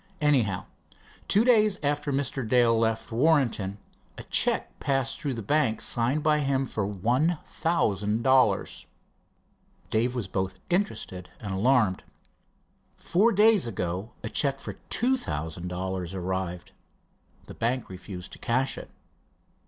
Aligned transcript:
"Anyhow, 0.19 0.65
two 1.27 1.45
days 1.45 1.77
alter 1.83 2.11
Mr. 2.11 2.47
Dale 2.49 2.75
left 2.75 3.11
Warrenton, 3.11 3.77
a 4.17 4.23
check 4.23 4.79
passed 4.79 5.21
through 5.21 5.35
the 5.35 5.43
bank 5.43 5.79
signed 5.79 6.23
by 6.23 6.39
him 6.39 6.65
for 6.65 6.87
one 6.87 7.37
thousand 7.45 8.23
dollars." 8.23 8.87
Dave 9.91 10.15
was 10.15 10.27
both 10.27 10.59
interested 10.71 11.29
and 11.39 11.53
alarmed. 11.53 12.01
"Four 12.97 13.31
days 13.31 13.67
ago 13.67 14.09
a 14.23 14.29
check 14.29 14.59
for 14.59 14.73
two 14.89 15.17
thousand 15.17 15.67
dollars 15.67 16.15
arrived. 16.15 16.71
The 17.45 17.53
bank 17.53 17.87
refused 17.87 18.31
to 18.33 18.39
cash 18.39 18.79
it." 18.79 18.89